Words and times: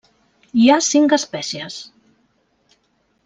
Hi 0.61 0.63
ha 0.69 0.77
cinc 0.85 1.13
espècies. 1.17 1.77